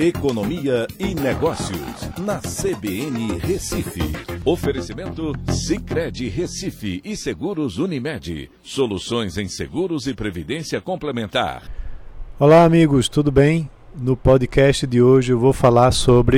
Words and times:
Economia 0.00 0.86
e 0.96 1.12
Negócios, 1.12 2.08
na 2.18 2.38
CBN 2.38 3.36
Recife. 3.40 4.00
Oferecimento 4.44 5.32
Cicred 5.50 6.28
Recife 6.28 7.00
e 7.04 7.16
Seguros 7.16 7.78
Unimed. 7.78 8.48
Soluções 8.62 9.36
em 9.36 9.48
seguros 9.48 10.06
e 10.06 10.14
previdência 10.14 10.80
complementar. 10.80 11.64
Olá, 12.38 12.62
amigos, 12.62 13.08
tudo 13.08 13.32
bem? 13.32 13.68
No 13.92 14.16
podcast 14.16 14.86
de 14.86 15.02
hoje 15.02 15.32
eu 15.32 15.38
vou 15.40 15.52
falar 15.52 15.90
sobre 15.90 16.36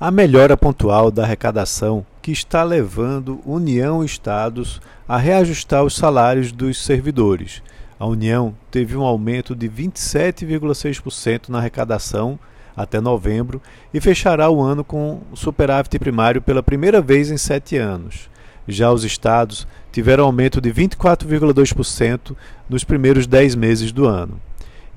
a 0.00 0.10
melhora 0.10 0.56
pontual 0.56 1.12
da 1.12 1.22
arrecadação 1.22 2.04
que 2.20 2.32
está 2.32 2.64
levando 2.64 3.40
União 3.46 4.02
e 4.02 4.06
Estados 4.06 4.80
a 5.06 5.16
reajustar 5.16 5.84
os 5.84 5.94
salários 5.94 6.50
dos 6.50 6.84
servidores. 6.84 7.62
A 8.00 8.04
União 8.04 8.52
teve 8.68 8.96
um 8.96 9.02
aumento 9.04 9.54
de 9.54 9.70
27,6% 9.70 11.50
na 11.50 11.58
arrecadação 11.58 12.36
até 12.76 13.00
novembro 13.00 13.60
e 13.92 14.00
fechará 14.00 14.50
o 14.50 14.60
ano 14.60 14.84
com 14.84 15.20
superávit 15.34 15.98
primário 15.98 16.42
pela 16.42 16.62
primeira 16.62 17.00
vez 17.00 17.30
em 17.30 17.36
sete 17.36 17.76
anos. 17.76 18.28
Já 18.66 18.90
os 18.90 19.04
estados 19.04 19.66
tiveram 19.92 20.24
aumento 20.24 20.60
de 20.60 20.72
24,2% 20.72 22.34
nos 22.68 22.82
primeiros 22.82 23.26
dez 23.26 23.54
meses 23.54 23.92
do 23.92 24.06
ano. 24.06 24.40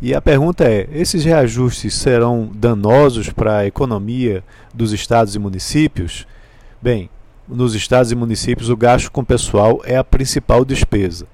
E 0.01 0.13
a 0.13 0.21
pergunta 0.21 0.63
é: 0.63 0.87
esses 0.91 1.25
reajustes 1.25 1.95
serão 1.95 2.49
danosos 2.53 3.29
para 3.29 3.57
a 3.57 3.65
economia 3.65 4.43
dos 4.73 4.93
estados 4.93 5.35
e 5.35 5.39
municípios? 5.39 6.27
Bem, 6.81 7.09
nos 7.47 7.73
estados 7.73 8.11
e 8.11 8.15
municípios 8.15 8.69
o 8.69 8.77
gasto 8.77 9.11
com 9.11 9.23
pessoal 9.23 9.81
é 9.85 9.97
a 9.97 10.03
principal 10.03 10.63
despesa. 10.63 11.25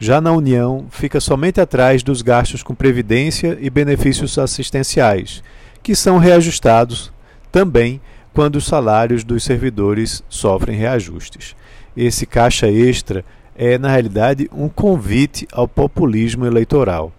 Já 0.00 0.20
na 0.20 0.32
União, 0.32 0.86
fica 0.90 1.20
somente 1.20 1.60
atrás 1.60 2.02
dos 2.02 2.22
gastos 2.22 2.62
com 2.62 2.74
previdência 2.74 3.58
e 3.60 3.68
benefícios 3.68 4.38
assistenciais, 4.38 5.42
que 5.88 5.96
são 5.96 6.18
reajustados 6.18 7.10
também 7.50 7.98
quando 8.34 8.56
os 8.56 8.66
salários 8.66 9.24
dos 9.24 9.42
servidores 9.42 10.22
sofrem 10.28 10.76
reajustes. 10.76 11.56
Esse 11.96 12.26
caixa 12.26 12.68
extra 12.68 13.24
é, 13.56 13.78
na 13.78 13.88
realidade, 13.88 14.50
um 14.52 14.68
convite 14.68 15.48
ao 15.50 15.66
populismo 15.66 16.44
eleitoral. 16.44 17.10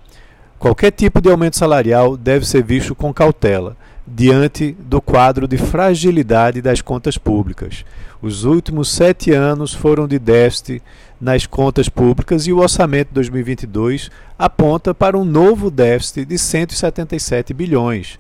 Qualquer 0.60 0.92
tipo 0.92 1.20
de 1.20 1.32
aumento 1.32 1.58
salarial 1.58 2.16
deve 2.16 2.46
ser 2.46 2.62
visto 2.62 2.94
com 2.94 3.12
cautela, 3.12 3.76
diante 4.06 4.78
do 4.80 5.02
quadro 5.02 5.48
de 5.48 5.58
fragilidade 5.58 6.62
das 6.62 6.80
contas 6.80 7.18
públicas. 7.18 7.84
Os 8.22 8.44
últimos 8.44 8.90
sete 8.92 9.32
anos 9.32 9.74
foram 9.74 10.08
de 10.08 10.20
déficit 10.20 10.80
nas 11.20 11.48
contas 11.48 11.90
públicas 11.90 12.46
e 12.46 12.54
o 12.54 12.60
orçamento 12.60 13.08
de 13.08 13.16
2022 13.16 14.12
aponta 14.38 14.94
para 14.94 15.18
um 15.18 15.26
novo 15.26 15.72
déficit 15.72 16.24
de 16.24 16.38
177 16.38 17.52
bilhões 17.52 18.20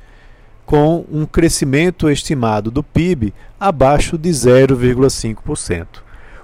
com 0.69 1.03
um 1.11 1.25
crescimento 1.25 2.07
estimado 2.11 2.69
do 2.69 2.83
PIB 2.83 3.33
abaixo 3.59 4.19
de 4.19 4.29
0,5%. 4.29 5.87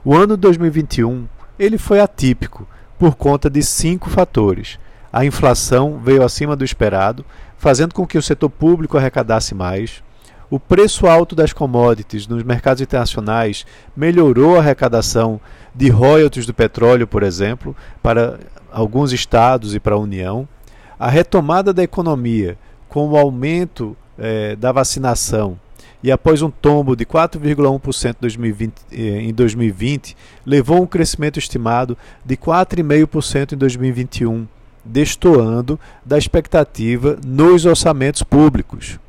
O 0.04 0.16
ano 0.16 0.36
2021 0.36 1.28
ele 1.60 1.78
foi 1.78 2.00
atípico 2.00 2.68
por 2.98 3.14
conta 3.14 3.52
de 3.52 3.62
cinco 3.62 4.10
fatores. 4.10 4.80
A 5.14 5.24
inflação 5.24 6.00
veio 6.04 6.24
acima 6.24 6.56
do 6.56 6.66
esperado, 6.66 7.24
fazendo 7.56 7.94
com 7.94 8.08
que 8.08 8.18
o 8.18 8.22
setor 8.22 8.50
público 8.50 8.98
arrecadasse 8.98 9.54
mais. 9.54 10.02
O 10.50 10.60
preço 10.60 11.06
alto 11.06 11.36
das 11.36 11.54
commodities 11.54 12.28
nos 12.28 12.42
mercados 12.42 12.82
internacionais 12.82 13.64
melhorou 13.96 14.56
a 14.56 14.60
arrecadação 14.60 15.40
de 15.76 15.90
royalties 15.90 16.48
do 16.48 16.54
petróleo, 16.54 17.06
por 17.06 17.22
exemplo, 17.22 17.76
para 18.02 18.40
alguns 18.72 19.12
estados 19.14 19.76
e 19.76 19.80
para 19.80 19.94
a 19.94 20.00
União. 20.00 20.48
A 20.98 21.10
retomada 21.10 21.72
da 21.72 21.84
economia 21.84 22.58
com 22.90 23.08
o 23.10 23.18
aumento 23.18 23.96
é, 24.18 24.56
da 24.56 24.72
vacinação 24.72 25.58
e 26.06 26.12
após 26.12 26.44
um 26.44 26.52
tombo 26.52 26.96
de 26.96 27.04
4,1% 27.04 28.16
em 28.92 29.34
2020, 29.34 30.16
levou 30.46 30.84
um 30.84 30.86
crescimento 30.86 31.40
estimado 31.40 31.98
de 32.24 32.38
4,5% 32.38 33.54
em 33.54 33.58
2021, 33.58 34.48
destoando 34.86 35.80
da 36.06 36.16
expectativa 36.16 37.18
nos 37.26 37.66
orçamentos 37.66 38.22
públicos. 38.22 39.00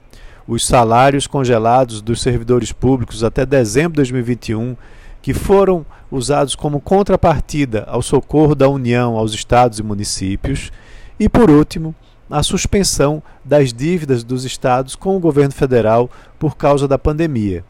Os 0.49 0.67
salários 0.67 1.27
congelados 1.27 2.01
dos 2.01 2.23
servidores 2.23 2.73
públicos 2.73 3.23
até 3.23 3.45
dezembro 3.45 3.93
de 3.93 3.97
2021, 3.97 4.75
que 5.21 5.35
foram 5.35 5.85
usados 6.11 6.55
como 6.55 6.81
contrapartida 6.81 7.85
ao 7.89 8.01
socorro 8.01 8.55
da 8.55 8.71
União 8.71 9.19
aos 9.19 9.35
estados 9.35 9.79
e 9.79 9.83
municípios, 9.83 10.73
e 11.21 11.29
por 11.29 11.51
último, 11.51 11.95
a 12.31 12.43
suspensão 12.43 13.23
das 13.45 13.73
dívidas 13.73 14.25
dos 14.25 14.45
estados 14.45 14.95
com 14.95 15.17
o 15.17 15.21
governo 15.21 15.53
federal 15.53 16.11
por 16.39 16.57
causa 16.57 16.89
da 16.89 16.99
pandemia, 16.99 17.65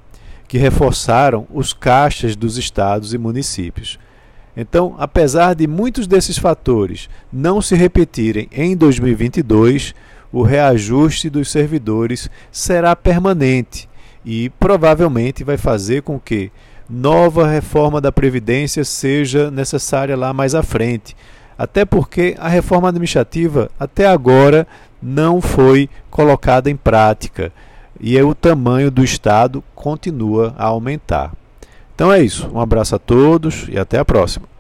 que 0.49 0.59
reforçaram 0.59 1.47
os 1.53 1.73
caixas 1.73 2.35
dos 2.35 2.57
estados 2.57 3.13
e 3.13 3.19
municípios. 3.19 3.99
Então, 4.57 4.95
apesar 4.99 5.55
de 5.55 5.67
muitos 5.67 6.07
desses 6.07 6.39
fatores 6.39 7.11
não 7.31 7.61
se 7.61 7.75
repetirem 7.75 8.49
em 8.51 8.75
2022, 8.75 9.95
o 10.33 10.43
reajuste 10.43 11.29
dos 11.29 11.51
servidores 11.51 12.31
será 12.51 12.97
permanente 12.97 13.89
e 14.25 14.49
provavelmente 14.59 15.45
vai 15.45 15.57
fazer 15.57 16.03
com 16.03 16.19
que 16.19 16.51
nova 16.89 17.47
reforma 17.47 18.01
da 18.01 18.11
Previdência 18.11 18.85
seja 18.85 19.51
necessária 19.51 20.17
lá 20.17 20.33
mais 20.33 20.55
à 20.55 20.63
frente 20.63 21.15
até 21.59 21.85
porque 21.85 22.35
a 22.39 22.49
reforma 22.49 22.89
administrativa 22.89 23.71
até 23.79 24.07
agora 24.07 24.67
não 25.03 25.41
foi 25.41 25.89
colocada 26.11 26.71
em 26.71 26.77
prática 26.77 27.53
e 28.01 28.21
o 28.21 28.35
tamanho 28.35 28.91
do 28.91 29.03
Estado 29.03 29.63
continua 29.75 30.55
a 30.59 30.67
aumentar. 30.67 31.33
Então 31.95 32.13
é 32.13 32.23
isso. 32.23 32.51
Um 32.53 32.61
abraço 32.61 32.95
a 32.95 32.99
todos 32.99 33.67
e 33.69 33.79
até 33.79 33.99
a 33.99 34.05
próxima. 34.05 34.56